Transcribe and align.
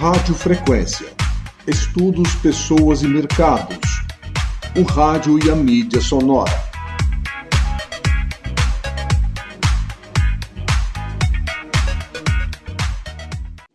Rádio 0.00 0.34
Frequência. 0.34 1.12
Estudos, 1.66 2.34
pessoas 2.36 3.02
e 3.02 3.06
mercados. 3.06 3.76
O 4.74 4.82
rádio 4.82 5.38
e 5.46 5.50
a 5.50 5.54
mídia 5.54 6.00
sonora. 6.00 6.50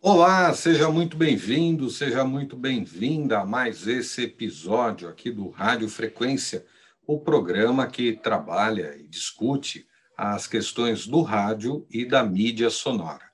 Olá, 0.02 0.52
seja 0.52 0.90
muito 0.90 1.16
bem-vindo, 1.16 1.88
seja 1.90 2.24
muito 2.24 2.56
bem-vinda 2.56 3.42
a 3.42 3.46
mais 3.46 3.86
esse 3.86 4.24
episódio 4.24 5.08
aqui 5.08 5.30
do 5.30 5.50
Rádio 5.50 5.88
Frequência, 5.88 6.66
o 7.06 7.20
programa 7.20 7.86
que 7.86 8.14
trabalha 8.14 8.96
e 8.98 9.06
discute 9.06 9.86
as 10.18 10.48
questões 10.48 11.06
do 11.06 11.22
rádio 11.22 11.86
e 11.88 12.04
da 12.04 12.24
mídia 12.24 12.68
sonora. 12.68 13.25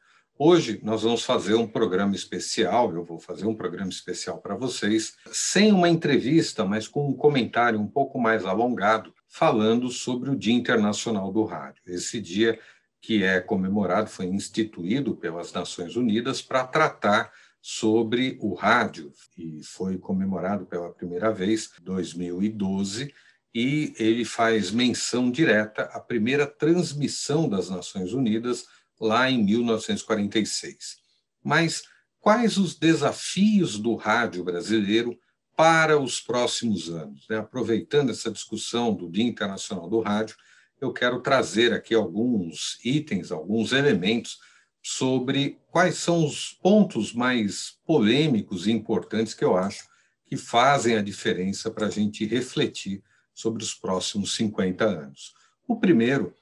Hoje 0.44 0.80
nós 0.82 1.04
vamos 1.04 1.24
fazer 1.24 1.54
um 1.54 1.68
programa 1.68 2.16
especial, 2.16 2.92
eu 2.92 3.04
vou 3.04 3.20
fazer 3.20 3.46
um 3.46 3.54
programa 3.54 3.90
especial 3.90 4.38
para 4.38 4.56
vocês, 4.56 5.14
sem 5.30 5.70
uma 5.70 5.88
entrevista, 5.88 6.64
mas 6.64 6.88
com 6.88 7.08
um 7.08 7.12
comentário 7.12 7.78
um 7.78 7.86
pouco 7.86 8.18
mais 8.18 8.44
alongado, 8.44 9.14
falando 9.28 9.88
sobre 9.88 10.30
o 10.30 10.34
Dia 10.34 10.52
Internacional 10.52 11.32
do 11.32 11.44
Rádio. 11.44 11.80
Esse 11.86 12.20
dia 12.20 12.58
que 13.00 13.22
é 13.22 13.40
comemorado, 13.40 14.10
foi 14.10 14.26
instituído 14.26 15.14
pelas 15.14 15.52
Nações 15.52 15.94
Unidas 15.94 16.42
para 16.42 16.66
tratar 16.66 17.30
sobre 17.60 18.36
o 18.40 18.52
rádio 18.52 19.12
e 19.38 19.62
foi 19.62 19.96
comemorado 19.96 20.66
pela 20.66 20.90
primeira 20.90 21.32
vez 21.32 21.70
em 21.80 21.84
2012 21.84 23.14
e 23.54 23.94
ele 23.96 24.24
faz 24.24 24.72
menção 24.72 25.30
direta 25.30 25.82
à 25.82 26.00
primeira 26.00 26.48
transmissão 26.48 27.48
das 27.48 27.70
Nações 27.70 28.12
Unidas 28.12 28.66
lá 29.02 29.28
em 29.28 29.42
1946. 29.42 30.98
Mas 31.42 31.82
quais 32.20 32.56
os 32.56 32.76
desafios 32.76 33.76
do 33.78 33.96
rádio 33.96 34.44
brasileiro 34.44 35.18
para 35.56 35.98
os 35.98 36.20
próximos 36.20 36.88
anos? 36.88 37.26
Né? 37.28 37.38
Aproveitando 37.38 38.10
essa 38.10 38.30
discussão 38.30 38.94
do 38.94 39.10
Dia 39.10 39.24
Internacional 39.24 39.90
do 39.90 40.00
Rádio, 40.00 40.36
eu 40.80 40.92
quero 40.92 41.20
trazer 41.20 41.72
aqui 41.72 41.94
alguns 41.94 42.78
itens, 42.84 43.32
alguns 43.32 43.72
elementos 43.72 44.38
sobre 44.80 45.58
quais 45.70 45.96
são 45.96 46.24
os 46.24 46.52
pontos 46.62 47.12
mais 47.12 47.76
polêmicos 47.84 48.66
e 48.66 48.72
importantes 48.72 49.34
que 49.34 49.44
eu 49.44 49.56
acho 49.56 49.86
que 50.26 50.36
fazem 50.36 50.96
a 50.96 51.02
diferença 51.02 51.70
para 51.70 51.86
a 51.86 51.90
gente 51.90 52.24
refletir 52.24 53.02
sobre 53.34 53.62
os 53.62 53.74
próximos 53.74 54.34
50 54.36 54.84
anos. 54.84 55.34
O 55.66 55.78
primeiro 55.78 56.34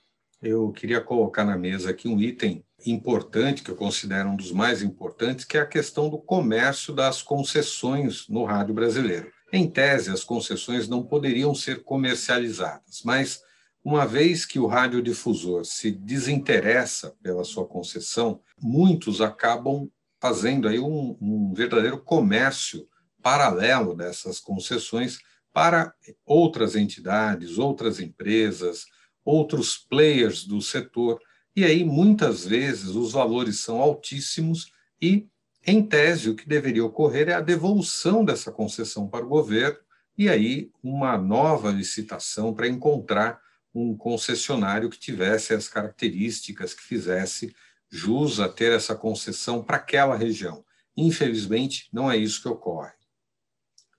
eu 0.43 0.73
queria 0.73 1.01
colocar 1.01 1.45
na 1.45 1.57
mesa 1.57 1.91
aqui 1.91 2.09
um 2.09 2.21
item 2.21 2.65
importante, 2.87 3.63
que 3.63 3.71
eu 3.71 3.77
considero 3.77 4.31
um 4.31 4.37
dos 4.37 4.53
mais 4.53 4.83
importantes, 4.83 5.45
que 5.45 5.59
é 5.59 5.61
a 5.61 5.67
questão 5.67 6.09
do 6.09 6.19
comércio 6.19 6.95
das 6.95 7.21
concessões 7.21 8.27
no 8.29 8.45
rádio 8.45 8.75
brasileiro. 8.75 9.31
Em 9.53 9.69
tese, 9.69 10.11
as 10.11 10.25
concessões 10.25 10.89
não 10.89 11.03
poderiam 11.03 11.55
ser 11.55 11.83
comercializadas, 11.83 13.03
mas 13.05 13.43
uma 13.85 14.07
vez 14.07 14.47
que 14.47 14.59
o 14.59 14.67
radiodifusor 14.67 15.65
se 15.65 15.91
desinteressa 15.91 17.15
pela 17.23 17.45
sua 17.45 17.67
concessão, 17.67 18.41
muitos 18.59 19.21
acabam 19.21 19.91
fazendo 20.21 20.69
aí 20.69 20.79
um, 20.79 21.17
um 21.21 21.53
verdadeiro 21.55 21.99
comércio 21.99 22.87
paralelo 23.23 23.95
dessas 23.95 24.39
concessões 24.39 25.19
para 25.53 25.93
outras 26.25 26.77
entidades, 26.77 27.59
outras 27.59 28.01
empresas, 28.01 28.87
outros 29.25 29.77
players 29.77 30.45
do 30.45 30.61
setor, 30.61 31.21
e 31.55 31.65
aí 31.65 31.85
muitas 31.85 32.45
vezes 32.45 32.91
os 32.91 33.13
valores 33.13 33.61
são 33.61 33.81
altíssimos 33.81 34.73
e, 35.01 35.29
em 35.67 35.83
tese, 35.83 36.31
o 36.31 36.35
que 36.35 36.49
deveria 36.49 36.85
ocorrer 36.85 37.29
é 37.29 37.35
a 37.35 37.41
devolução 37.41 38.25
dessa 38.25 38.51
concessão 38.51 39.09
para 39.09 39.25
o 39.25 39.29
governo 39.29 39.79
e 40.17 40.29
aí 40.29 40.71
uma 40.83 41.17
nova 41.17 41.71
licitação 41.71 42.55
para 42.55 42.69
encontrar 42.69 43.41
um 43.75 43.97
concessionário 43.97 44.91
que 44.91 44.99
tivesse 44.99 45.55
as 45.55 45.69
características 45.69 46.75
que 46.75 46.83
fizesse 46.83 47.55
jus 47.89 48.41
a 48.41 48.49
ter 48.49 48.73
essa 48.73 48.95
concessão 48.95 49.63
para 49.63 49.77
aquela 49.77 50.17
região. 50.17 50.65
Infelizmente, 50.97 51.89
não 51.93 52.11
é 52.11 52.17
isso 52.17 52.43
que 52.43 52.49
ocorre. 52.49 52.93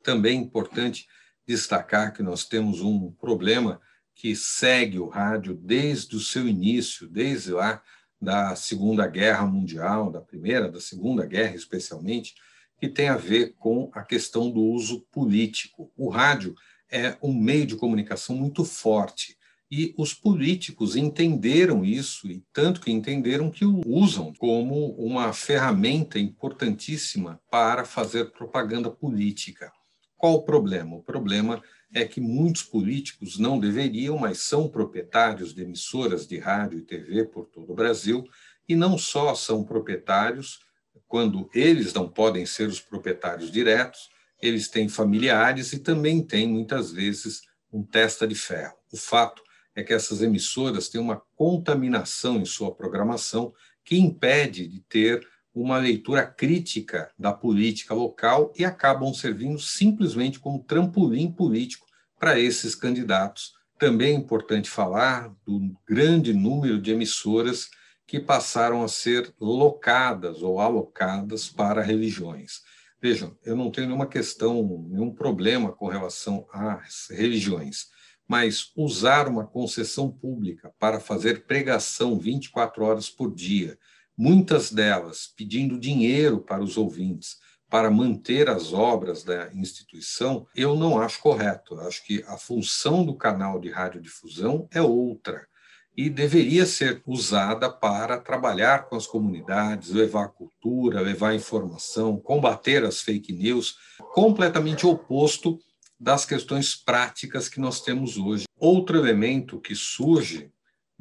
Também 0.03 0.37
é 0.37 0.41
importante 0.41 1.07
destacar 1.47 2.13
que 2.13 2.23
nós 2.23 2.45
temos 2.45 2.81
um 2.81 3.11
problema 3.11 3.81
que 4.15 4.35
segue 4.35 4.99
o 4.99 5.07
rádio 5.07 5.53
desde 5.53 6.15
o 6.15 6.19
seu 6.19 6.47
início, 6.47 7.07
desde 7.07 7.51
lá 7.51 7.81
da 8.21 8.55
Segunda 8.55 9.07
Guerra 9.07 9.45
Mundial, 9.45 10.11
da 10.11 10.21
Primeira, 10.21 10.69
da 10.69 10.79
Segunda 10.79 11.25
Guerra 11.25 11.55
especialmente, 11.55 12.35
que 12.79 12.87
tem 12.87 13.09
a 13.09 13.17
ver 13.17 13.55
com 13.57 13.89
a 13.93 14.03
questão 14.03 14.49
do 14.49 14.61
uso 14.61 15.01
político. 15.11 15.91
O 15.95 16.09
rádio 16.09 16.55
é 16.89 17.17
um 17.21 17.33
meio 17.33 17.65
de 17.65 17.75
comunicação 17.75 18.35
muito 18.35 18.63
forte 18.65 19.37
e 19.71 19.95
os 19.97 20.13
políticos 20.13 20.97
entenderam 20.97 21.85
isso, 21.85 22.27
e 22.29 22.43
tanto 22.51 22.81
que 22.81 22.91
entenderam 22.91 23.49
que 23.49 23.63
o 23.63 23.81
usam 23.87 24.33
como 24.33 24.89
uma 24.95 25.31
ferramenta 25.31 26.19
importantíssima 26.19 27.39
para 27.49 27.85
fazer 27.85 28.31
propaganda 28.31 28.91
política. 28.91 29.71
Qual 30.17 30.33
o 30.33 30.43
problema? 30.43 30.97
O 30.97 31.01
problema 31.01 31.55
é 31.55 31.61
que 32.05 32.21
muitos 32.21 32.63
políticos 32.63 33.37
não 33.37 33.59
deveriam, 33.59 34.17
mas 34.17 34.39
são 34.39 34.69
proprietários 34.69 35.53
de 35.53 35.61
emissoras 35.61 36.25
de 36.25 36.39
rádio 36.39 36.79
e 36.79 36.83
TV 36.83 37.25
por 37.25 37.45
todo 37.45 37.71
o 37.71 37.75
Brasil, 37.75 38.25
e 38.67 38.75
não 38.75 38.97
só 38.97 39.35
são 39.35 39.63
proprietários, 39.63 40.59
quando 41.07 41.49
eles 41.53 41.93
não 41.93 42.07
podem 42.07 42.45
ser 42.45 42.69
os 42.69 42.79
proprietários 42.79 43.51
diretos, 43.51 44.09
eles 44.41 44.69
têm 44.69 44.87
familiares 44.87 45.73
e 45.73 45.79
também 45.79 46.23
têm, 46.23 46.47
muitas 46.47 46.91
vezes, 46.91 47.41
um 47.71 47.83
testa 47.83 48.25
de 48.25 48.35
ferro. 48.35 48.75
O 48.91 48.97
fato 48.97 49.43
é 49.75 49.83
que 49.83 49.93
essas 49.93 50.21
emissoras 50.21 50.87
têm 50.87 50.99
uma 50.99 51.21
contaminação 51.35 52.37
em 52.37 52.45
sua 52.45 52.73
programação 52.73 53.53
que 53.83 53.97
impede 53.97 54.67
de 54.67 54.79
ter 54.81 55.27
uma 55.53 55.77
leitura 55.77 56.25
crítica 56.25 57.11
da 57.17 57.33
política 57.33 57.93
local 57.93 58.53
e 58.57 58.63
acabam 58.63 59.13
servindo 59.13 59.59
simplesmente 59.59 60.39
como 60.39 60.63
trampolim 60.63 61.31
político 61.31 61.85
para 62.19 62.39
esses 62.39 62.75
candidatos. 62.75 63.53
Também 63.77 64.13
é 64.13 64.17
importante 64.17 64.69
falar 64.69 65.33
do 65.45 65.75
grande 65.87 66.33
número 66.33 66.79
de 66.79 66.91
emissoras 66.91 67.69
que 68.07 68.19
passaram 68.19 68.83
a 68.83 68.87
ser 68.87 69.33
locadas 69.39 70.41
ou 70.41 70.59
alocadas 70.59 71.49
para 71.49 71.81
religiões. 71.81 72.61
Vejam, 73.01 73.35
eu 73.43 73.55
não 73.55 73.71
tenho 73.71 73.87
nenhuma 73.87 74.05
questão, 74.05 74.85
nenhum 74.87 75.13
problema 75.13 75.71
com 75.71 75.87
relação 75.87 76.45
às 76.51 77.07
religiões, 77.09 77.87
mas 78.27 78.71
usar 78.77 79.27
uma 79.27 79.47
concessão 79.47 80.11
pública 80.11 80.71
para 80.77 80.99
fazer 80.99 81.45
pregação 81.45 82.19
24 82.19 82.83
horas 82.83 83.09
por 83.09 83.33
dia, 83.33 83.77
muitas 84.17 84.71
delas 84.71 85.31
pedindo 85.35 85.79
dinheiro 85.79 86.39
para 86.39 86.63
os 86.63 86.77
ouvintes 86.77 87.37
para 87.71 87.89
manter 87.89 88.49
as 88.49 88.73
obras 88.73 89.23
da 89.23 89.49
instituição, 89.53 90.45
eu 90.53 90.75
não 90.75 90.99
acho 90.99 91.21
correto. 91.21 91.75
Eu 91.75 91.87
acho 91.87 92.03
que 92.03 92.21
a 92.27 92.37
função 92.37 93.05
do 93.05 93.15
canal 93.15 93.61
de 93.61 93.69
radiodifusão 93.69 94.67
é 94.73 94.81
outra 94.81 95.47
e 95.95 96.09
deveria 96.09 96.65
ser 96.65 97.01
usada 97.05 97.69
para 97.69 98.19
trabalhar 98.19 98.89
com 98.89 98.97
as 98.97 99.07
comunidades, 99.07 99.89
levar 99.89 100.29
cultura, 100.29 100.99
levar 100.99 101.33
informação, 101.33 102.19
combater 102.19 102.83
as 102.83 103.01
fake 103.01 103.31
news, 103.31 103.77
completamente 104.13 104.85
oposto 104.85 105.57
das 105.97 106.25
questões 106.25 106.75
práticas 106.75 107.47
que 107.47 107.59
nós 107.59 107.81
temos 107.81 108.17
hoje. 108.17 108.45
Outro 108.59 108.97
elemento 108.97 109.61
que 109.61 109.75
surge 109.75 110.51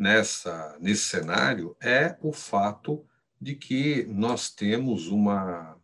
nessa 0.01 0.79
nesse 0.81 1.03
cenário 1.03 1.77
é 1.79 2.17
o 2.23 2.33
fato 2.33 3.05
de 3.39 3.55
que 3.55 4.05
nós 4.09 4.51
temos 4.51 5.09
uma 5.09 5.77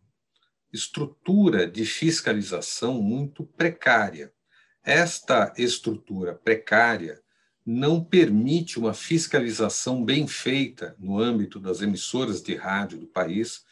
estrutura 0.73 1.71
de 1.71 1.85
fiscalização 1.85 3.03
muito 3.03 3.45
precária. 3.45 4.33
Esta 4.83 5.53
estrutura 5.59 6.35
precária 6.35 7.21
não 7.65 8.03
permite 8.03 8.79
uma 8.79 8.95
fiscalização 8.95 10.03
bem 10.03 10.27
feita 10.27 10.97
no 10.99 11.19
âmbito 11.19 11.61
das 11.61 11.83
emissoras 11.83 12.43
de 12.43 12.55
rádio 12.55 12.99
do 12.99 13.07
país, 13.07 13.65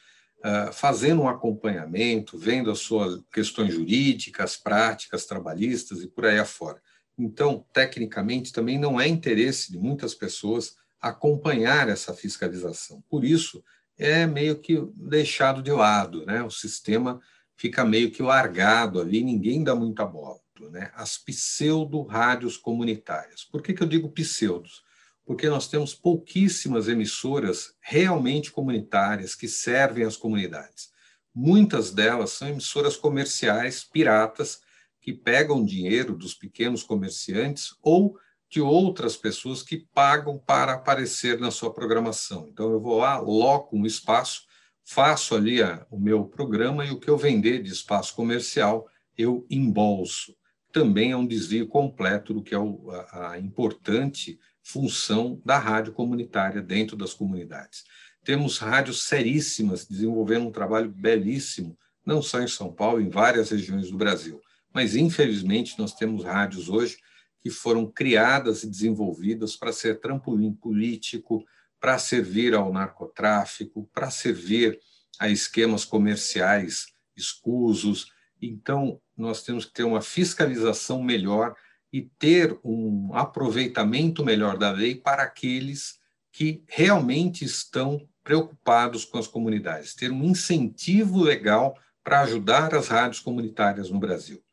ah, 0.42 0.72
fazendo 0.72 1.22
um 1.22 1.28
acompanhamento, 1.28 2.36
vendo 2.36 2.70
as 2.70 2.80
suas 2.80 3.22
questões 3.32 3.72
jurídicas, 3.72 4.56
práticas, 4.56 5.24
trabalhistas 5.24 6.02
e 6.02 6.08
por 6.08 6.26
aí 6.26 6.38
afora. 6.38 6.82
Então, 7.18 7.64
tecnicamente, 7.72 8.52
também 8.52 8.78
não 8.78 9.00
é 9.00 9.06
interesse 9.06 9.70
de 9.70 9.78
muitas 9.78 10.14
pessoas 10.14 10.76
acompanhar 11.00 11.88
essa 11.88 12.14
fiscalização. 12.14 13.02
Por 13.08 13.24
isso, 13.24 13.62
é 13.96 14.26
meio 14.26 14.58
que 14.58 14.80
deixado 14.96 15.62
de 15.62 15.70
lado, 15.70 16.24
né? 16.26 16.42
O 16.42 16.50
sistema 16.50 17.20
fica 17.56 17.84
meio 17.84 18.10
que 18.10 18.22
largado 18.22 19.00
ali, 19.00 19.22
ninguém 19.22 19.62
dá 19.62 19.74
muita 19.74 20.04
bola. 20.04 20.40
Né? 20.70 20.90
As 20.94 21.18
pseudo-rádios 21.18 22.56
comunitárias. 22.56 23.44
Por 23.44 23.62
que, 23.62 23.72
que 23.72 23.82
eu 23.82 23.86
digo 23.88 24.10
pseudos? 24.10 24.82
Porque 25.24 25.48
nós 25.48 25.68
temos 25.68 25.94
pouquíssimas 25.94 26.88
emissoras 26.88 27.74
realmente 27.80 28.50
comunitárias 28.50 29.34
que 29.34 29.48
servem 29.48 30.04
as 30.04 30.16
comunidades. 30.16 30.92
muitas 31.36 31.90
delas 31.90 32.30
são 32.30 32.48
emissoras 32.48 32.96
comerciais 32.96 33.82
piratas 33.82 34.60
que 35.04 35.12
pegam 35.12 35.62
dinheiro 35.62 36.16
dos 36.16 36.32
pequenos 36.32 36.82
comerciantes 36.82 37.76
ou 37.82 38.18
de 38.48 38.62
outras 38.62 39.18
pessoas 39.18 39.62
que 39.62 39.86
pagam 39.92 40.38
para 40.38 40.72
aparecer 40.72 41.38
na 41.38 41.50
sua 41.50 41.74
programação. 41.74 42.48
Então, 42.50 42.72
eu 42.72 42.80
vou 42.80 42.96
lá, 42.96 43.18
loco 43.18 43.76
um 43.76 43.84
espaço, 43.84 44.46
faço 44.82 45.34
ali 45.34 45.62
a, 45.62 45.86
o 45.90 46.00
meu 46.00 46.24
programa 46.24 46.86
e 46.86 46.90
o 46.90 46.98
que 46.98 47.10
eu 47.10 47.18
vender 47.18 47.62
de 47.62 47.70
espaço 47.70 48.14
comercial, 48.14 48.88
eu 49.18 49.46
embolso. 49.50 50.34
Também 50.72 51.12
é 51.12 51.16
um 51.16 51.26
desvio 51.26 51.68
completo 51.68 52.32
do 52.32 52.42
que 52.42 52.54
é 52.54 52.58
o, 52.58 52.90
a, 52.90 53.32
a 53.32 53.38
importante 53.38 54.40
função 54.62 55.38
da 55.44 55.58
rádio 55.58 55.92
comunitária 55.92 56.62
dentro 56.62 56.96
das 56.96 57.12
comunidades. 57.12 57.84
Temos 58.24 58.56
rádios 58.56 59.04
seríssimas 59.04 59.86
desenvolvendo 59.86 60.46
um 60.46 60.52
trabalho 60.52 60.88
belíssimo, 60.88 61.76
não 62.06 62.22
só 62.22 62.40
em 62.40 62.48
São 62.48 62.72
Paulo, 62.72 63.02
em 63.02 63.10
várias 63.10 63.50
regiões 63.50 63.90
do 63.90 63.98
Brasil. 63.98 64.40
Mas, 64.74 64.96
infelizmente, 64.96 65.78
nós 65.78 65.94
temos 65.94 66.24
rádios 66.24 66.68
hoje 66.68 66.98
que 67.40 67.48
foram 67.48 67.86
criadas 67.86 68.64
e 68.64 68.68
desenvolvidas 68.68 69.54
para 69.54 69.72
ser 69.72 70.00
trampolim 70.00 70.52
político, 70.52 71.44
para 71.78 71.98
servir 71.98 72.54
ao 72.54 72.72
narcotráfico, 72.72 73.88
para 73.92 74.10
servir 74.10 74.80
a 75.18 75.28
esquemas 75.28 75.84
comerciais 75.84 76.86
escusos. 77.16 78.10
Então, 78.42 79.00
nós 79.16 79.42
temos 79.42 79.64
que 79.64 79.72
ter 79.72 79.84
uma 79.84 80.02
fiscalização 80.02 81.02
melhor 81.02 81.54
e 81.92 82.02
ter 82.18 82.58
um 82.64 83.14
aproveitamento 83.14 84.24
melhor 84.24 84.58
da 84.58 84.72
lei 84.72 84.96
para 84.96 85.22
aqueles 85.22 86.00
que 86.32 86.64
realmente 86.66 87.44
estão 87.44 88.08
preocupados 88.24 89.04
com 89.04 89.18
as 89.18 89.28
comunidades, 89.28 89.94
ter 89.94 90.10
um 90.10 90.24
incentivo 90.24 91.22
legal 91.22 91.78
para 92.02 92.22
ajudar 92.22 92.74
as 92.74 92.88
rádios 92.88 93.20
comunitárias 93.20 93.88
no 93.88 94.00
Brasil. 94.00 94.43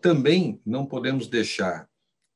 Também 0.00 0.60
não 0.64 0.86
podemos 0.86 1.26
deixar 1.26 1.88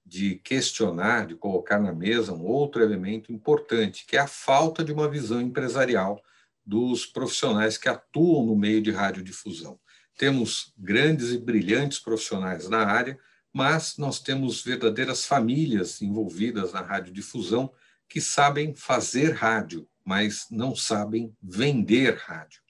de 0.04 0.36
questionar, 0.36 1.26
de 1.26 1.36
colocar 1.36 1.78
na 1.78 1.92
mesa 1.92 2.32
um 2.32 2.44
outro 2.44 2.82
elemento 2.82 3.32
importante, 3.32 4.04
que 4.06 4.16
é 4.16 4.20
a 4.20 4.26
falta 4.26 4.82
de 4.84 4.92
uma 4.92 5.08
visão 5.08 5.40
empresarial 5.40 6.20
dos 6.64 7.06
profissionais 7.06 7.78
que 7.78 7.88
atuam 7.88 8.44
no 8.46 8.56
meio 8.56 8.82
de 8.82 8.90
radiodifusão. 8.90 9.78
Temos 10.18 10.72
grandes 10.76 11.30
e 11.30 11.38
brilhantes 11.38 11.98
profissionais 11.98 12.68
na 12.68 12.84
área, 12.84 13.18
mas 13.52 13.96
nós 13.96 14.20
temos 14.20 14.62
verdadeiras 14.62 15.24
famílias 15.24 16.02
envolvidas 16.02 16.72
na 16.72 16.80
radiodifusão 16.80 17.72
que 18.08 18.20
sabem 18.20 18.74
fazer 18.74 19.32
rádio, 19.34 19.88
mas 20.04 20.46
não 20.50 20.74
sabem 20.74 21.34
vender 21.40 22.16
rádio. 22.16 22.60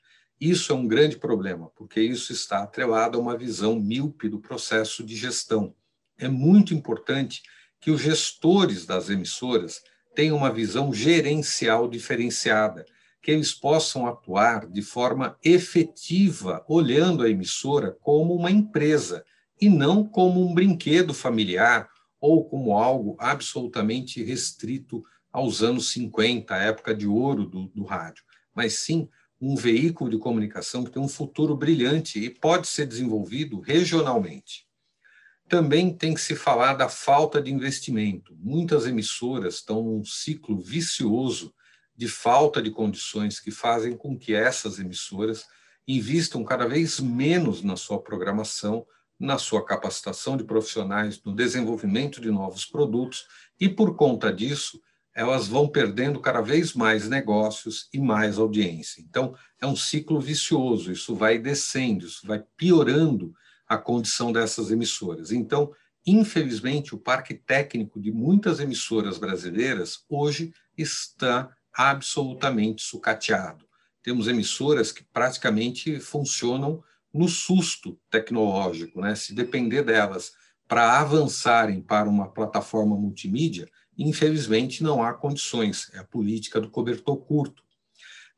Isso 0.41 0.73
é 0.73 0.75
um 0.75 0.89
grande 0.89 1.19
problema, 1.19 1.71
porque 1.77 2.01
isso 2.01 2.33
está 2.33 2.63
atrelado 2.63 3.19
a 3.19 3.21
uma 3.21 3.37
visão 3.37 3.79
míope 3.79 4.27
do 4.27 4.41
processo 4.41 5.05
de 5.05 5.15
gestão. 5.15 5.75
É 6.17 6.29
muito 6.29 6.73
importante 6.73 7.43
que 7.79 7.91
os 7.91 8.01
gestores 8.01 8.87
das 8.87 9.11
emissoras 9.11 9.83
tenham 10.15 10.39
uma 10.39 10.51
visão 10.51 10.95
gerencial 10.95 11.87
diferenciada, 11.87 12.87
que 13.23 13.31
eles 13.31 13.53
possam 13.53 14.07
atuar 14.07 14.67
de 14.67 14.81
forma 14.81 15.37
efetiva, 15.45 16.65
olhando 16.67 17.23
a 17.23 17.29
emissora 17.29 17.95
como 18.01 18.35
uma 18.35 18.51
empresa 18.51 19.23
e 19.61 19.69
não 19.69 20.03
como 20.03 20.43
um 20.43 20.55
brinquedo 20.55 21.13
familiar 21.13 21.87
ou 22.19 22.49
como 22.49 22.79
algo 22.79 23.15
absolutamente 23.19 24.25
restrito 24.25 25.05
aos 25.31 25.63
anos 25.63 25.93
50, 25.93 26.55
a 26.55 26.63
época 26.63 26.95
de 26.95 27.07
ouro 27.07 27.45
do, 27.45 27.69
do 27.69 27.85
rádio, 27.85 28.25
mas 28.55 28.79
sim 28.79 29.07
um 29.41 29.57
veículo 29.57 30.11
de 30.11 30.19
comunicação 30.19 30.85
que 30.85 30.91
tem 30.91 31.03
um 31.03 31.09
futuro 31.09 31.57
brilhante 31.57 32.19
e 32.19 32.29
pode 32.29 32.69
ser 32.69 32.87
desenvolvido 32.87 33.61
regionalmente. 33.61 34.67
Também 35.49 35.93
tem 35.93 36.15
que 36.15 36.21
se 36.21 36.37
falar 36.37 36.75
da 36.75 36.89
falta 36.89 37.41
de 37.41 37.51
investimento. 37.51 38.37
Muitas 38.39 38.87
emissoras 38.87 39.55
estão 39.55 39.83
num 39.83 40.05
ciclo 40.05 40.61
vicioso 40.61 41.55
de 41.97 42.07
falta 42.07 42.63
de 42.63 42.71
condições 42.71 43.41
que 43.41 43.51
fazem 43.51 43.97
com 43.97 44.17
que 44.17 44.35
essas 44.35 44.79
emissoras 44.79 45.45
invistam 45.89 46.45
cada 46.45 46.69
vez 46.69 47.01
menos 47.01 47.63
na 47.63 47.77
sua 47.77 48.01
programação, 48.01 48.87
na 49.19 49.39
sua 49.39 49.65
capacitação 49.65 50.37
de 50.37 50.45
profissionais, 50.45 51.21
no 51.25 51.35
desenvolvimento 51.35 52.21
de 52.21 52.31
novos 52.31 52.65
produtos, 52.65 53.27
e 53.59 53.69
por 53.69 53.97
conta 53.97 54.33
disso, 54.33 54.81
elas 55.15 55.49
vão 55.49 55.69
perdendo 55.69 56.21
cada 56.21 56.41
vez 56.41 56.75
mais 56.75 57.09
negócios 57.09 57.89
e 57.93 57.99
mais 57.99 58.39
audiência. 58.39 59.01
Então, 59.01 59.35
é 59.61 59.67
um 59.67 59.77
ciclo 59.77 60.21
vicioso, 60.21 60.93
isso 60.93 61.15
vai 61.15 61.39
descendo, 61.39 62.07
isso 62.07 62.27
vai 62.27 62.43
piorando 62.57 63.35
a 63.67 63.77
condição 63.77 64.33
dessas 64.33 64.71
emissoras. 64.71 65.31
Então, 65.31 65.73
infelizmente, 66.07 66.95
o 66.95 66.99
parque 66.99 67.35
técnico 67.35 68.01
de 68.01 68.11
muitas 68.11 68.61
emissoras 68.61 69.19
brasileiras 69.19 70.05
hoje 70.09 70.53
está 70.77 71.55
absolutamente 71.73 72.83
sucateado. 72.83 73.65
Temos 74.03 74.29
emissoras 74.29 74.91
que 74.91 75.05
praticamente 75.05 76.01
funcionam 76.01 76.83
no 77.13 77.29
susto 77.29 77.99
tecnológico, 78.11 79.01
né? 79.01 79.15
Se 79.15 79.35
depender 79.35 79.83
delas 79.83 80.33
para 80.67 81.01
avançarem 81.01 81.83
para 81.83 82.09
uma 82.09 82.29
plataforma 82.29 82.97
multimídia, 82.97 83.69
infelizmente 84.03 84.83
não 84.83 85.03
há 85.03 85.13
condições, 85.13 85.91
é 85.93 85.99
a 85.99 86.05
política 86.05 86.61
do 86.61 86.71
cobertor 86.71 87.17
curto. 87.19 87.63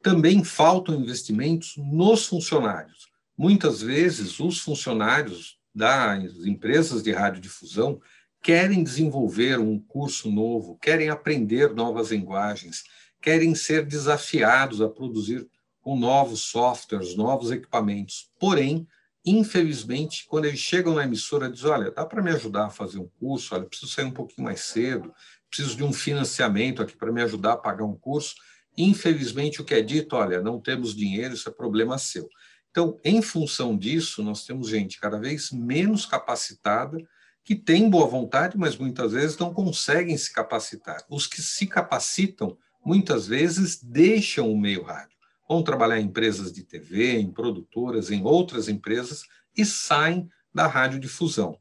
Também 0.02 0.42
faltam 0.42 0.94
investimentos 0.94 1.74
nos 1.76 2.26
funcionários. 2.26 3.06
Muitas 3.38 3.80
vezes, 3.80 4.40
os 4.40 4.58
funcionários 4.58 5.58
das 5.74 6.44
empresas 6.44 7.02
de 7.02 7.12
radiodifusão 7.12 8.00
querem 8.42 8.82
desenvolver 8.82 9.58
um 9.58 9.78
curso 9.78 10.30
novo, 10.30 10.76
querem 10.78 11.08
aprender 11.08 11.72
novas 11.72 12.10
linguagens, 12.10 12.82
querem 13.20 13.54
ser 13.54 13.86
desafiados 13.86 14.80
a 14.80 14.88
produzir 14.88 15.48
com 15.80 15.96
novos 15.96 16.42
softwares, 16.42 17.16
novos 17.16 17.52
equipamentos. 17.52 18.28
Porém, 18.38 18.86
infelizmente, 19.24 20.26
quando 20.26 20.46
eles 20.46 20.58
chegam 20.58 20.94
na 20.94 21.04
emissora, 21.04 21.48
dizem: 21.48 21.70
Olha, 21.70 21.90
dá 21.90 22.04
para 22.04 22.22
me 22.22 22.30
ajudar 22.30 22.66
a 22.66 22.70
fazer 22.70 22.98
um 22.98 23.08
curso? 23.20 23.54
Olha, 23.54 23.64
preciso 23.64 23.92
sair 23.92 24.04
um 24.04 24.10
pouquinho 24.10 24.44
mais 24.44 24.60
cedo, 24.62 25.12
preciso 25.52 25.76
de 25.76 25.84
um 25.84 25.92
financiamento 25.92 26.80
aqui 26.80 26.96
para 26.96 27.12
me 27.12 27.22
ajudar 27.22 27.52
a 27.52 27.56
pagar 27.58 27.84
um 27.84 27.94
curso. 27.94 28.34
Infelizmente, 28.76 29.60
o 29.60 29.64
que 29.64 29.74
é 29.74 29.82
dito, 29.82 30.16
olha, 30.16 30.40
não 30.40 30.58
temos 30.58 30.96
dinheiro, 30.96 31.34
isso 31.34 31.46
é 31.46 31.52
problema 31.52 31.98
seu. 31.98 32.26
Então, 32.70 32.98
em 33.04 33.20
função 33.20 33.76
disso, 33.76 34.22
nós 34.22 34.46
temos 34.46 34.70
gente 34.70 34.98
cada 34.98 35.20
vez 35.20 35.50
menos 35.52 36.06
capacitada, 36.06 36.96
que 37.44 37.54
tem 37.54 37.90
boa 37.90 38.06
vontade, 38.06 38.56
mas 38.56 38.78
muitas 38.78 39.12
vezes 39.12 39.36
não 39.36 39.52
conseguem 39.52 40.16
se 40.16 40.32
capacitar. 40.32 41.04
Os 41.10 41.26
que 41.26 41.42
se 41.42 41.66
capacitam, 41.66 42.56
muitas 42.82 43.26
vezes, 43.26 43.78
deixam 43.82 44.50
o 44.50 44.58
meio 44.58 44.82
rádio. 44.82 45.18
Vão 45.46 45.62
trabalhar 45.62 46.00
em 46.00 46.06
empresas 46.06 46.50
de 46.50 46.62
TV, 46.62 47.18
em 47.18 47.30
produtoras, 47.30 48.10
em 48.10 48.24
outras 48.24 48.68
empresas 48.68 49.24
e 49.54 49.66
saem 49.66 50.30
da 50.54 50.66
radiodifusão 50.66 51.58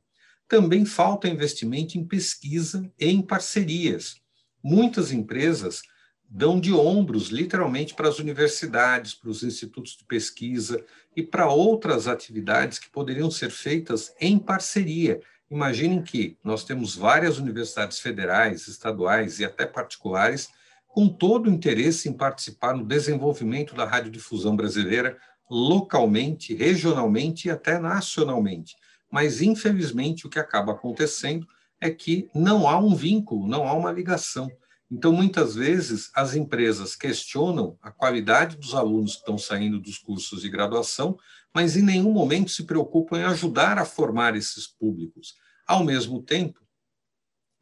também 0.51 0.83
falta 0.83 1.29
investimento 1.29 1.97
em 1.97 2.03
pesquisa 2.03 2.91
e 2.99 3.07
em 3.07 3.21
parcerias. 3.21 4.17
Muitas 4.61 5.13
empresas 5.13 5.81
dão 6.29 6.59
de 6.59 6.73
ombros, 6.73 7.29
literalmente, 7.29 7.93
para 7.93 8.09
as 8.09 8.19
universidades, 8.19 9.13
para 9.13 9.29
os 9.29 9.43
institutos 9.43 9.95
de 9.95 10.03
pesquisa 10.03 10.83
e 11.15 11.23
para 11.23 11.49
outras 11.49 12.05
atividades 12.05 12.79
que 12.79 12.89
poderiam 12.89 13.31
ser 13.31 13.49
feitas 13.49 14.13
em 14.19 14.37
parceria. 14.37 15.21
Imaginem 15.49 16.03
que 16.03 16.37
nós 16.43 16.65
temos 16.65 16.97
várias 16.97 17.37
universidades 17.37 17.99
federais, 17.99 18.67
estaduais 18.67 19.39
e 19.39 19.45
até 19.45 19.65
particulares 19.65 20.49
com 20.85 21.07
todo 21.07 21.49
o 21.49 21.53
interesse 21.53 22.09
em 22.09 22.13
participar 22.13 22.75
no 22.75 22.83
desenvolvimento 22.83 23.73
da 23.73 23.85
radiodifusão 23.85 24.53
brasileira 24.53 25.17
localmente, 25.49 26.53
regionalmente 26.53 27.47
e 27.47 27.51
até 27.51 27.79
nacionalmente. 27.79 28.75
Mas, 29.11 29.41
infelizmente, 29.41 30.25
o 30.25 30.29
que 30.29 30.39
acaba 30.39 30.71
acontecendo 30.71 31.45
é 31.79 31.89
que 31.89 32.29
não 32.33 32.67
há 32.67 32.77
um 32.77 32.95
vínculo, 32.95 33.47
não 33.47 33.67
há 33.67 33.73
uma 33.73 33.91
ligação. 33.91 34.49
Então, 34.89 35.11
muitas 35.13 35.55
vezes, 35.55 36.11
as 36.13 36.35
empresas 36.35 36.95
questionam 36.95 37.77
a 37.81 37.91
qualidade 37.91 38.57
dos 38.57 38.73
alunos 38.73 39.13
que 39.13 39.19
estão 39.19 39.37
saindo 39.37 39.79
dos 39.79 39.97
cursos 39.97 40.41
de 40.41 40.49
graduação, 40.49 41.17
mas 41.53 41.77
em 41.77 41.81
nenhum 41.81 42.11
momento 42.11 42.51
se 42.51 42.65
preocupam 42.65 43.19
em 43.19 43.23
ajudar 43.23 43.77
a 43.77 43.85
formar 43.85 44.35
esses 44.35 44.67
públicos. 44.67 45.35
Ao 45.65 45.83
mesmo 45.83 46.21
tempo, 46.21 46.59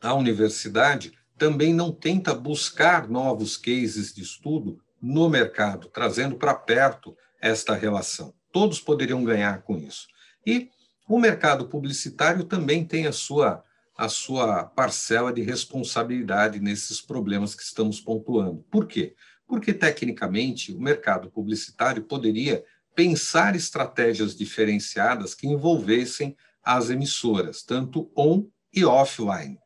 a 0.01 0.13
universidade 0.13 1.13
também 1.37 1.73
não 1.73 1.91
tenta 1.91 2.33
buscar 2.33 3.07
novos 3.07 3.57
cases 3.57 4.13
de 4.13 4.21
estudo 4.21 4.81
no 5.01 5.29
mercado, 5.29 5.87
trazendo 5.87 6.35
para 6.35 6.53
perto 6.53 7.15
esta 7.41 7.73
relação. 7.73 8.33
Todos 8.51 8.79
poderiam 8.79 9.23
ganhar 9.23 9.61
com 9.61 9.77
isso. 9.77 10.07
E 10.45 10.69
o 11.09 11.17
mercado 11.17 11.67
publicitário 11.67 12.43
também 12.43 12.85
tem 12.85 13.07
a 13.07 13.11
sua, 13.11 13.63
a 13.97 14.07
sua 14.07 14.63
parcela 14.63 15.33
de 15.33 15.41
responsabilidade 15.41 16.59
nesses 16.59 17.01
problemas 17.01 17.55
que 17.55 17.63
estamos 17.63 17.99
pontuando. 17.99 18.63
Por 18.69 18.85
quê? 18.85 19.15
Porque, 19.47 19.73
tecnicamente, 19.73 20.71
o 20.71 20.79
mercado 20.79 21.31
publicitário 21.31 22.03
poderia 22.03 22.63
pensar 22.93 23.55
estratégias 23.55 24.35
diferenciadas 24.35 25.33
que 25.33 25.47
envolvessem 25.47 26.37
as 26.63 26.91
emissoras, 26.91 27.63
tanto 27.63 28.11
on 28.15 28.45
e 28.71 28.85
offline. 28.85 29.57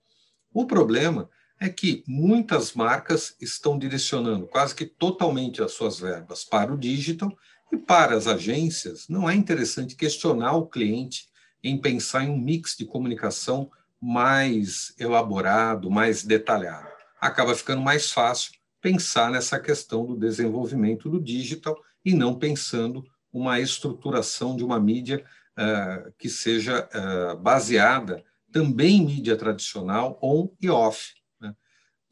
O 0.54 0.66
problema 0.66 1.30
é 1.60 1.68
que 1.68 2.06
muitas 2.08 2.72
marcas 2.72 3.36
estão 3.42 3.78
direcionando 3.78 4.48
quase 4.48 4.74
que 4.74 4.86
totalmente 4.86 5.62
as 5.62 5.74
suas 5.74 6.00
verbas 6.00 6.46
para 6.46 6.74
o 6.74 6.78
digital 6.78 7.36
e 7.70 7.76
para 7.76 8.16
as 8.16 8.28
agências 8.28 9.10
não 9.10 9.30
é 9.30 9.36
interessante 9.36 9.94
questionar 9.94 10.54
o 10.54 10.68
cliente 10.68 11.33
em 11.64 11.78
pensar 11.78 12.26
em 12.26 12.30
um 12.30 12.38
mix 12.38 12.76
de 12.78 12.86
comunicação 12.86 13.72
mais 14.00 14.94
elaborado, 15.00 15.90
mais 15.90 16.24
detalhado. 16.24 16.90
Acaba 17.22 17.56
ficando 17.56 17.82
mais 17.82 18.12
fácil 18.12 18.52
pensar 18.82 19.32
nessa 19.32 19.58
questão 19.58 20.06
do 20.06 20.18
desenvolvimento 20.18 21.10
do 21.10 21.22
digital 21.22 21.82
e 22.04 22.14
não 22.14 22.38
pensando 22.38 23.06
uma 23.32 23.62
estruturação 23.62 24.58
de 24.58 24.64
uma 24.64 24.78
mídia 24.78 25.24
uh, 25.58 26.12
que 26.18 26.30
seja 26.30 26.88
uh, 26.94 27.38
baseada 27.38 28.22
também 28.52 28.98
em 28.98 29.06
mídia 29.06 29.38
tradicional, 29.38 30.20
on 30.22 30.50
e 30.62 30.70
off. 30.70 31.14
Né? 31.40 31.56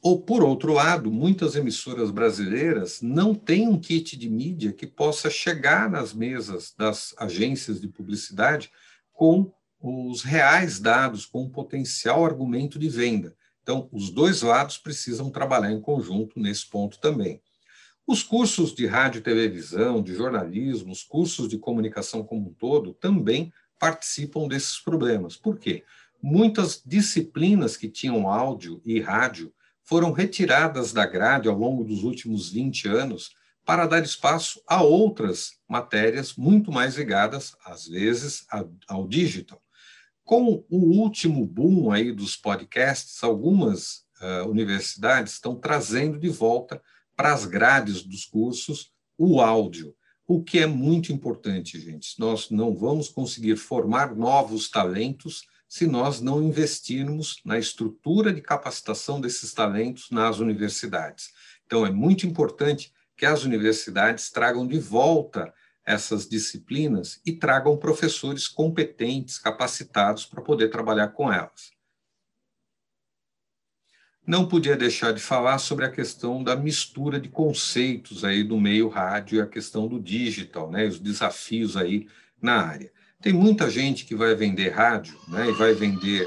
Ou, 0.01 0.21
por 0.21 0.43
outro 0.43 0.73
lado, 0.73 1.11
muitas 1.11 1.55
emissoras 1.55 2.09
brasileiras 2.09 3.01
não 3.01 3.35
têm 3.35 3.67
um 3.67 3.79
kit 3.79 4.17
de 4.17 4.29
mídia 4.29 4.71
que 4.71 4.87
possa 4.87 5.29
chegar 5.29 5.89
nas 5.89 6.13
mesas 6.13 6.73
das 6.77 7.13
agências 7.17 7.81
de 7.81 7.89
publicidade 7.89 8.71
com 9.21 9.53
os 9.79 10.23
reais 10.23 10.79
dados, 10.79 11.27
com 11.27 11.43
o 11.43 11.49
potencial 11.51 12.25
argumento 12.25 12.79
de 12.79 12.89
venda. 12.89 13.35
Então, 13.61 13.87
os 13.91 14.09
dois 14.09 14.41
lados 14.41 14.79
precisam 14.79 15.29
trabalhar 15.29 15.71
em 15.71 15.79
conjunto 15.79 16.39
nesse 16.39 16.67
ponto 16.67 16.99
também. 16.99 17.39
Os 18.07 18.23
cursos 18.23 18.73
de 18.73 18.87
rádio 18.87 19.19
e 19.19 19.21
televisão, 19.21 20.01
de 20.01 20.15
jornalismo, 20.15 20.91
os 20.91 21.03
cursos 21.03 21.47
de 21.47 21.59
comunicação 21.59 22.23
como 22.23 22.49
um 22.49 22.53
todo 22.55 22.95
também 22.95 23.53
participam 23.77 24.47
desses 24.47 24.79
problemas. 24.79 25.37
Por 25.37 25.59
quê? 25.59 25.83
Muitas 26.19 26.81
disciplinas 26.83 27.77
que 27.77 27.87
tinham 27.87 28.27
áudio 28.27 28.81
e 28.83 28.99
rádio 28.99 29.53
foram 29.83 30.11
retiradas 30.11 30.91
da 30.91 31.05
grade 31.05 31.47
ao 31.47 31.55
longo 31.55 31.83
dos 31.83 32.03
últimos 32.03 32.49
20 32.49 32.87
anos 32.87 33.35
para 33.65 33.85
dar 33.85 34.03
espaço 34.03 34.61
a 34.67 34.81
outras 34.81 35.53
matérias 35.67 36.35
muito 36.35 36.71
mais 36.71 36.95
ligadas, 36.95 37.55
às 37.65 37.87
vezes, 37.87 38.45
ao 38.87 39.07
digital. 39.07 39.61
Com 40.23 40.63
o 40.69 40.77
último 40.99 41.45
boom 41.45 41.91
aí 41.91 42.11
dos 42.11 42.35
podcasts, 42.35 43.23
algumas 43.23 44.05
uh, 44.21 44.49
universidades 44.49 45.33
estão 45.33 45.55
trazendo 45.55 46.19
de 46.19 46.29
volta 46.29 46.81
para 47.15 47.33
as 47.33 47.45
grades 47.45 48.03
dos 48.03 48.25
cursos 48.25 48.91
o 49.17 49.41
áudio, 49.41 49.95
o 50.27 50.41
que 50.41 50.59
é 50.59 50.65
muito 50.65 51.11
importante, 51.11 51.79
gente. 51.79 52.19
Nós 52.19 52.49
não 52.49 52.75
vamos 52.75 53.09
conseguir 53.09 53.57
formar 53.57 54.15
novos 54.15 54.69
talentos 54.69 55.43
se 55.67 55.85
nós 55.85 56.19
não 56.19 56.41
investirmos 56.41 57.41
na 57.45 57.59
estrutura 57.59 58.33
de 58.33 58.41
capacitação 58.41 59.21
desses 59.21 59.53
talentos 59.53 60.09
nas 60.09 60.39
universidades. 60.39 61.29
Então, 61.65 61.85
é 61.85 61.91
muito 61.91 62.25
importante 62.25 62.91
que 63.15 63.25
as 63.25 63.43
universidades 63.43 64.29
tragam 64.29 64.67
de 64.67 64.79
volta 64.79 65.53
essas 65.85 66.27
disciplinas 66.27 67.19
e 67.25 67.33
tragam 67.33 67.77
professores 67.77 68.47
competentes, 68.47 69.37
capacitados 69.37 70.25
para 70.25 70.41
poder 70.41 70.69
trabalhar 70.69 71.09
com 71.09 71.31
elas 71.31 71.71
não 74.25 74.47
podia 74.47 74.77
deixar 74.77 75.13
de 75.13 75.21
falar 75.21 75.57
sobre 75.57 75.85
a 75.85 75.91
questão 75.91 76.43
da 76.43 76.55
mistura 76.55 77.19
de 77.19 77.27
conceitos 77.27 78.23
aí 78.23 78.43
do 78.43 78.57
meio 78.57 78.87
rádio 78.87 79.37
e 79.37 79.41
a 79.41 79.47
questão 79.47 79.87
do 79.87 79.99
digital, 79.99 80.69
né, 80.69 80.85
os 80.85 80.99
desafios 80.99 81.75
aí 81.75 82.07
na 82.41 82.61
área. 82.65 82.91
Tem 83.21 83.33
muita 83.33 83.69
gente 83.69 84.05
que 84.05 84.15
vai 84.15 84.33
vender 84.35 84.69
rádio, 84.69 85.19
né, 85.27 85.49
e 85.49 85.51
vai 85.53 85.73
vender 85.73 86.25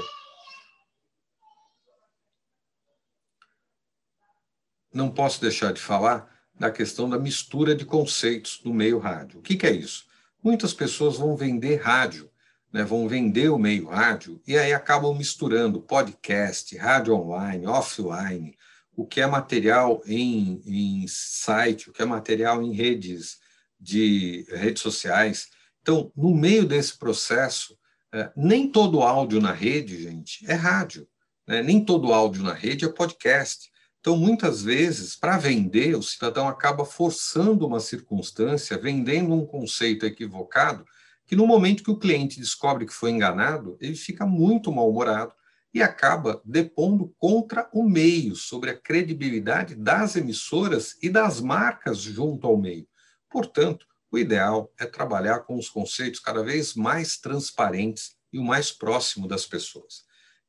não 4.93 5.11
posso 5.11 5.41
deixar 5.41 5.73
de 5.73 5.81
falar 5.81 6.34
da 6.59 6.71
questão 6.71 7.09
da 7.09 7.19
mistura 7.19 7.75
de 7.75 7.85
conceitos 7.85 8.61
no 8.63 8.73
meio 8.73 8.97
rádio. 8.97 9.39
O 9.39 9.41
que, 9.41 9.55
que 9.55 9.67
é 9.67 9.71
isso? 9.71 10.05
Muitas 10.43 10.73
pessoas 10.73 11.17
vão 11.17 11.35
vender 11.35 11.81
rádio 11.81 12.29
né, 12.75 12.83
vão 12.83 13.07
vender 13.07 13.47
o 13.47 13.57
meio 13.57 13.87
rádio 13.87 14.41
e 14.45 14.57
aí 14.57 14.73
acabam 14.73 15.15
misturando 15.15 15.81
podcast, 15.81 16.75
rádio 16.75 17.15
online, 17.15 17.65
offline, 17.65 18.53
o 18.93 19.07
que 19.07 19.21
é 19.21 19.25
material 19.25 20.01
em, 20.05 20.61
em 20.65 21.05
site, 21.07 21.89
o 21.89 21.93
que 21.93 22.01
é 22.01 22.05
material 22.05 22.61
em 22.61 22.73
redes 22.73 23.37
de 23.79 24.45
redes 24.49 24.81
sociais. 24.81 25.47
Então, 25.81 26.11
no 26.17 26.35
meio 26.35 26.65
desse 26.65 26.97
processo, 26.97 27.77
é, 28.13 28.29
nem 28.35 28.69
todo 28.69 29.01
áudio 29.01 29.39
na 29.39 29.53
rede, 29.53 30.03
gente, 30.03 30.45
é 30.45 30.53
rádio. 30.53 31.07
Né? 31.47 31.63
Nem 31.63 31.79
todo 31.83 32.11
áudio 32.11 32.43
na 32.43 32.53
rede 32.53 32.83
é 32.83 32.89
podcast. 32.89 33.71
Então, 34.05 34.15
muitas 34.15 34.61
vezes, 34.61 35.15
para 35.15 35.35
vender, 35.35 35.95
o 35.95 36.03
cidadão 36.03 36.47
acaba 36.47 36.85
forçando 36.85 37.65
uma 37.65 37.79
circunstância, 37.79 38.77
vendendo 38.77 39.33
um 39.33 39.47
conceito 39.47 40.05
equivocado 40.05 40.85
que 41.25 41.35
no 41.35 41.47
momento 41.47 41.83
que 41.83 41.89
o 41.89 41.97
cliente 41.97 42.39
descobre 42.39 42.85
que 42.85 42.93
foi 42.93 43.09
enganado, 43.09 43.75
ele 43.81 43.95
fica 43.95 44.23
muito 44.23 44.71
mal-humorado 44.71 45.33
e 45.73 45.81
acaba 45.81 46.39
depondo 46.45 47.15
contra 47.17 47.67
o 47.73 47.81
meio, 47.81 48.35
sobre 48.35 48.69
a 48.69 48.77
credibilidade 48.79 49.73
das 49.73 50.15
emissoras 50.15 50.95
e 51.01 51.09
das 51.09 51.41
marcas 51.41 51.97
junto 51.97 52.45
ao 52.45 52.57
meio. 52.57 52.87
Portanto, 53.27 53.87
o 54.11 54.19
ideal 54.19 54.71
é 54.79 54.85
trabalhar 54.85 55.39
com 55.39 55.57
os 55.57 55.67
conceitos 55.67 56.19
cada 56.19 56.43
vez 56.43 56.75
mais 56.75 57.17
transparentes 57.17 58.15
e 58.31 58.37
o 58.37 58.43
mais 58.43 58.71
próximo 58.71 59.27
das 59.27 59.47
pessoas. 59.47 60.04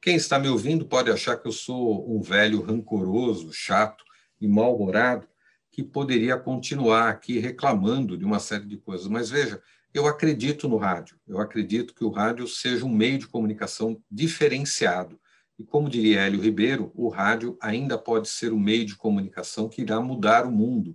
Quem 0.07 0.15
está 0.15 0.39
me 0.39 0.49
ouvindo 0.49 0.87
pode 0.87 1.11
achar 1.11 1.37
que 1.37 1.49
eu 1.49 1.53
sou 1.53 2.17
um 2.17 2.23
velho 2.23 2.63
rancoroso, 2.63 3.53
chato 3.53 4.05
e 4.41 4.47
mal-humorado 4.47 5.27
que 5.69 5.83
poderia 5.83 6.37
continuar 6.37 7.09
aqui 7.09 7.41
reclamando 7.41 8.17
de 8.17 8.25
uma 8.25 8.39
série 8.39 8.67
de 8.67 8.77
coisas, 8.77 9.09
mas 9.09 9.29
veja, 9.29 9.61
eu 9.93 10.07
acredito 10.07 10.69
no 10.69 10.77
rádio. 10.77 11.19
Eu 11.27 11.41
acredito 11.41 11.93
que 11.93 12.05
o 12.05 12.09
rádio 12.09 12.47
seja 12.47 12.85
um 12.85 12.89
meio 12.89 13.19
de 13.19 13.27
comunicação 13.27 14.01
diferenciado. 14.09 15.19
E 15.59 15.65
como 15.65 15.91
diria 15.91 16.21
Hélio 16.21 16.41
Ribeiro, 16.41 16.93
o 16.95 17.09
rádio 17.09 17.59
ainda 17.61 17.99
pode 17.99 18.29
ser 18.29 18.53
um 18.53 18.61
meio 18.61 18.87
de 18.87 18.95
comunicação 18.95 19.69
que 19.69 19.83
irá 19.83 20.01
mudar 20.01 20.47
o 20.47 20.53
mundo. 20.53 20.95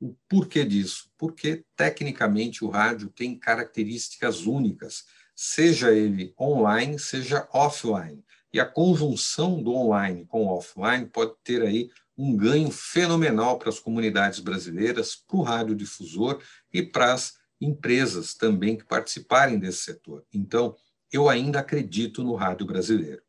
O 0.00 0.16
porquê 0.26 0.64
disso? 0.64 1.10
Porque, 1.18 1.62
tecnicamente, 1.76 2.64
o 2.64 2.70
rádio 2.70 3.10
tem 3.10 3.38
características 3.38 4.46
únicas, 4.46 5.04
seja 5.34 5.92
ele 5.92 6.32
online, 6.40 6.98
seja 6.98 7.46
offline. 7.52 8.24
E 8.56 8.60
a 8.60 8.64
conjunção 8.64 9.62
do 9.62 9.74
online 9.74 10.24
com 10.24 10.46
o 10.46 10.48
offline 10.48 11.04
pode 11.04 11.34
ter 11.44 11.60
aí 11.60 11.90
um 12.16 12.34
ganho 12.34 12.70
fenomenal 12.70 13.58
para 13.58 13.68
as 13.68 13.78
comunidades 13.78 14.40
brasileiras, 14.40 15.14
para 15.14 15.36
o 15.36 15.42
radiodifusor 15.42 16.42
e 16.72 16.82
para 16.82 17.12
as 17.12 17.36
empresas 17.60 18.32
também 18.32 18.74
que 18.74 18.84
participarem 18.86 19.58
desse 19.58 19.80
setor. 19.80 20.24
Então, 20.32 20.74
eu 21.12 21.28
ainda 21.28 21.60
acredito 21.60 22.24
no 22.24 22.34
rádio 22.34 22.64
brasileiro. 22.64 23.22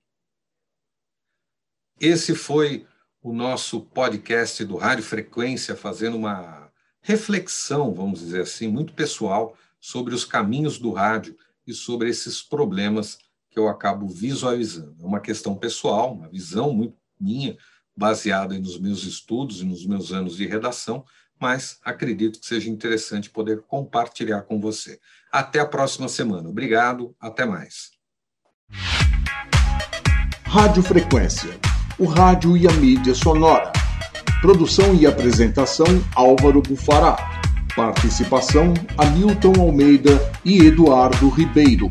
Esse 2.00 2.34
foi 2.34 2.88
o 3.22 3.34
nosso 3.34 3.81
podcast 3.81 4.63
do 4.63 4.77
Rádio 4.77 5.03
Frequência, 5.03 5.75
fazendo 5.75 6.15
uma 6.15 6.72
reflexão, 7.01 7.93
vamos 7.93 8.22
dizer 8.22 8.43
assim, 8.43 8.69
muito 8.69 8.93
pessoal 8.93 9.57
sobre 9.77 10.15
os 10.15 10.24
caminhos 10.24 10.79
do 10.79 10.93
rádio 10.93 11.38
e 11.65 11.74
sobre 11.74 12.07
esses 12.07 12.41
problemas 12.41 13.26
que 13.58 13.60
eu 13.60 13.68
acabo 13.68 14.08
visualizando. 14.08 14.96
É 15.02 15.04
uma 15.04 15.20
questão 15.20 15.56
pessoal, 15.56 16.14
uma 16.14 16.30
visão 16.30 16.72
muito 16.72 16.96
minha, 17.20 17.58
baseada 17.96 18.56
nos 18.60 18.80
meus 18.80 19.04
estudos 19.04 19.62
e 19.62 19.66
nos 19.66 19.84
meus 19.84 20.12
anos 20.12 20.38
de 20.38 20.46
redação, 20.46 21.04
mas 21.40 21.80
acredito 21.84 22.40
que 22.40 22.46
seja 22.46 22.70
interessante 22.70 23.32
poder 23.32 23.64
compartilhar 23.64 24.44
com 24.44 24.62
você. 24.62 25.00
Até 25.32 25.60
a 25.60 25.66
próxima 25.66 26.08
semana. 26.08 26.48
Obrigado, 26.48 27.16
até 27.20 27.48
mais. 27.48 27.94
Rádio 30.44 30.84
Frequência, 30.84 31.50
o 31.98 32.06
rádio 32.06 32.56
e 32.56 32.68
a 32.68 32.72
mídia 32.74 33.16
sonora. 33.16 33.74
Produção 34.40 34.94
e 34.94 35.08
apresentação 35.08 35.88
Álvaro 36.14 36.62
Bufará. 36.62 37.42
Participação 37.76 38.76
Hamilton 38.96 39.54
Almeida 39.60 40.12
e 40.46 40.60
Eduardo 40.60 41.28
Ribeiro. 41.30 41.90